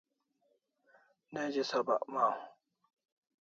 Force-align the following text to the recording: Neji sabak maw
Neji 1.33 1.63
sabak 1.69 2.01
maw 2.13 2.35